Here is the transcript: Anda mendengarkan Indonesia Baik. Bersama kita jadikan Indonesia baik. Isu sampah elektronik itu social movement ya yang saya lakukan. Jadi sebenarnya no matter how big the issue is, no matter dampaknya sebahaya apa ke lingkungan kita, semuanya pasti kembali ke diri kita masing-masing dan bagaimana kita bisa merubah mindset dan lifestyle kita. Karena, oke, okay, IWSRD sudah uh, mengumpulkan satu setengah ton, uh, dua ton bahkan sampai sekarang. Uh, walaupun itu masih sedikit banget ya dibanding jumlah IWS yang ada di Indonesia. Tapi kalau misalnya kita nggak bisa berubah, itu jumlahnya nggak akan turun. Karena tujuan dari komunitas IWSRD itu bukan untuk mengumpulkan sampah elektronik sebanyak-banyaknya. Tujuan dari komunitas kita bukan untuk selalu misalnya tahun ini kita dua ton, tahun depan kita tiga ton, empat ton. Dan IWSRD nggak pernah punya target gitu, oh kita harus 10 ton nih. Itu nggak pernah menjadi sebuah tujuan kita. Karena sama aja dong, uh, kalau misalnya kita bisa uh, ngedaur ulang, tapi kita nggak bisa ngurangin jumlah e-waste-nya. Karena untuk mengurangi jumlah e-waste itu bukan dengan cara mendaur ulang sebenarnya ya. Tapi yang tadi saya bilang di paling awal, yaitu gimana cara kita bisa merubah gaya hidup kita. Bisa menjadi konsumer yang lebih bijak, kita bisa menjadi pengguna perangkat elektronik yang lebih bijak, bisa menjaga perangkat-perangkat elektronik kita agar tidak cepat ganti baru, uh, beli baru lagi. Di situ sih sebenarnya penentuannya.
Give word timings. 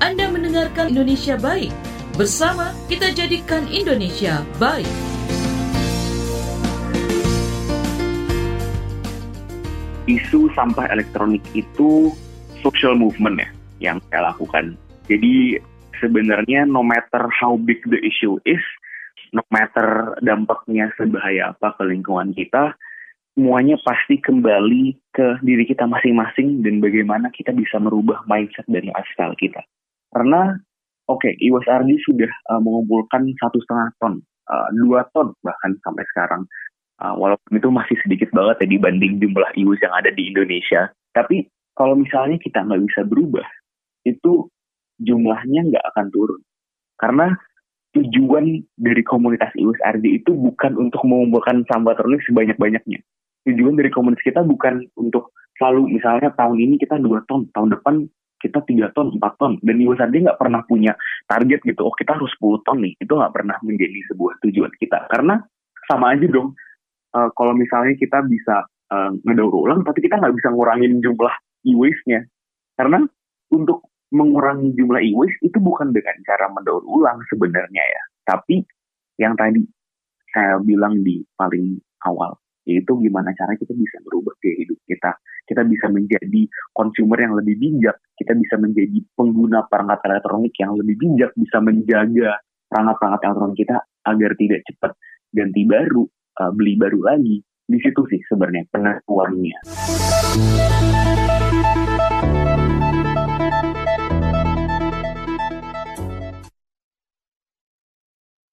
Anda 0.00 0.32
mendengarkan 0.32 0.96
Indonesia 0.96 1.36
Baik. 1.36 1.68
Bersama 2.16 2.72
kita 2.88 3.12
jadikan 3.12 3.68
Indonesia 3.68 4.40
baik. 4.56 4.88
Isu 10.08 10.48
sampah 10.56 10.88
elektronik 10.88 11.44
itu 11.52 12.16
social 12.64 12.96
movement 12.96 13.44
ya 13.44 13.48
yang 13.92 13.96
saya 14.08 14.32
lakukan. 14.32 14.72
Jadi 15.04 15.60
sebenarnya 16.00 16.64
no 16.64 16.80
matter 16.80 17.28
how 17.28 17.60
big 17.60 17.84
the 17.84 18.00
issue 18.00 18.40
is, 18.48 18.64
no 19.36 19.44
matter 19.52 20.16
dampaknya 20.24 20.88
sebahaya 20.96 21.52
apa 21.52 21.76
ke 21.76 21.84
lingkungan 21.84 22.32
kita, 22.32 22.72
semuanya 23.36 23.76
pasti 23.84 24.16
kembali 24.16 24.96
ke 25.12 25.44
diri 25.44 25.68
kita 25.68 25.84
masing-masing 25.84 26.64
dan 26.64 26.80
bagaimana 26.80 27.28
kita 27.36 27.52
bisa 27.52 27.76
merubah 27.76 28.24
mindset 28.24 28.64
dan 28.64 28.88
lifestyle 28.88 29.36
kita. 29.36 29.60
Karena, 30.20 30.52
oke, 31.08 31.24
okay, 31.24 31.32
IWSRD 31.40 31.96
sudah 32.04 32.28
uh, 32.52 32.60
mengumpulkan 32.60 33.24
satu 33.40 33.56
setengah 33.64 33.88
ton, 33.96 34.20
uh, 34.52 34.68
dua 34.76 35.08
ton 35.16 35.32
bahkan 35.40 35.72
sampai 35.80 36.04
sekarang. 36.12 36.44
Uh, 37.00 37.16
walaupun 37.16 37.56
itu 37.56 37.72
masih 37.72 37.96
sedikit 38.04 38.28
banget 38.36 38.68
ya 38.68 38.76
dibanding 38.76 39.16
jumlah 39.16 39.48
IWS 39.56 39.80
yang 39.80 39.96
ada 39.96 40.12
di 40.12 40.28
Indonesia. 40.28 40.92
Tapi 41.16 41.48
kalau 41.72 41.96
misalnya 41.96 42.36
kita 42.36 42.60
nggak 42.60 42.84
bisa 42.84 43.00
berubah, 43.08 43.48
itu 44.04 44.52
jumlahnya 45.00 45.72
nggak 45.72 45.84
akan 45.96 46.12
turun. 46.12 46.44
Karena 47.00 47.32
tujuan 47.96 48.60
dari 48.76 49.00
komunitas 49.00 49.56
IWSRD 49.56 50.20
itu 50.20 50.36
bukan 50.36 50.76
untuk 50.76 51.00
mengumpulkan 51.08 51.64
sampah 51.64 51.96
elektronik 51.96 52.20
sebanyak-banyaknya. 52.28 53.00
Tujuan 53.48 53.72
dari 53.80 53.88
komunitas 53.88 54.20
kita 54.20 54.44
bukan 54.44 54.84
untuk 55.00 55.32
selalu 55.56 55.96
misalnya 55.96 56.28
tahun 56.36 56.60
ini 56.60 56.76
kita 56.76 57.00
dua 57.00 57.24
ton, 57.24 57.48
tahun 57.56 57.72
depan 57.72 58.04
kita 58.40 58.64
tiga 58.64 58.88
ton, 58.96 59.12
empat 59.14 59.36
ton. 59.36 59.60
Dan 59.60 59.78
IWSRD 59.84 60.24
nggak 60.24 60.40
pernah 60.40 60.64
punya 60.64 60.96
target 61.28 61.60
gitu, 61.62 61.84
oh 61.84 61.94
kita 61.94 62.16
harus 62.16 62.32
10 62.40 62.64
ton 62.64 62.80
nih. 62.80 62.96
Itu 62.96 63.20
nggak 63.20 63.36
pernah 63.36 63.56
menjadi 63.60 64.00
sebuah 64.10 64.40
tujuan 64.42 64.72
kita. 64.80 65.06
Karena 65.12 65.36
sama 65.84 66.16
aja 66.16 66.26
dong, 66.26 66.56
uh, 67.14 67.28
kalau 67.36 67.52
misalnya 67.52 67.94
kita 68.00 68.24
bisa 68.24 68.64
uh, 68.90 69.10
ngedaur 69.28 69.52
ulang, 69.52 69.84
tapi 69.84 70.00
kita 70.00 70.16
nggak 70.16 70.34
bisa 70.34 70.48
ngurangin 70.50 70.98
jumlah 71.04 71.34
e-waste-nya. 71.68 72.24
Karena 72.74 73.04
untuk 73.52 73.90
mengurangi 74.10 74.74
jumlah 74.74 75.02
e-waste 75.04 75.38
itu 75.46 75.58
bukan 75.62 75.94
dengan 75.94 76.16
cara 76.26 76.50
mendaur 76.50 76.82
ulang 76.82 77.22
sebenarnya 77.30 77.84
ya. 77.84 78.02
Tapi 78.26 78.62
yang 79.22 79.38
tadi 79.38 79.62
saya 80.30 80.58
bilang 80.62 81.02
di 81.02 81.22
paling 81.34 81.78
awal, 82.06 82.38
yaitu 82.66 82.94
gimana 83.02 83.34
cara 83.34 83.54
kita 83.58 83.74
bisa 83.74 83.98
merubah 84.06 84.34
gaya 84.38 84.54
hidup 84.62 84.69
kita. 85.60 85.68
Bisa 85.68 85.86
menjadi 85.92 86.42
konsumer 86.72 87.18
yang 87.20 87.34
lebih 87.36 87.56
bijak, 87.60 87.96
kita 88.16 88.32
bisa 88.32 88.56
menjadi 88.56 88.98
pengguna 89.12 89.68
perangkat 89.68 90.00
elektronik 90.08 90.54
yang 90.56 90.72
lebih 90.76 90.96
bijak, 90.96 91.30
bisa 91.36 91.60
menjaga 91.60 92.40
perangkat-perangkat 92.70 93.20
elektronik 93.28 93.58
kita 93.60 93.76
agar 94.08 94.30
tidak 94.40 94.60
cepat 94.64 94.92
ganti 95.30 95.62
baru, 95.68 96.02
uh, 96.40 96.50
beli 96.56 96.74
baru 96.80 97.00
lagi. 97.04 97.36
Di 97.70 97.78
situ 97.78 98.02
sih 98.10 98.18
sebenarnya 98.26 98.66
penentuannya. 98.72 99.58